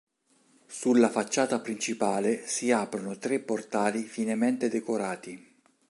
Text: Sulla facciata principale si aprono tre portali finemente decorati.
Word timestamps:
Sulla 0.65 1.09
facciata 1.11 1.59
principale 1.59 2.47
si 2.47 2.71
aprono 2.71 3.19
tre 3.19 3.39
portali 3.39 4.01
finemente 4.01 4.67
decorati. 4.67 5.59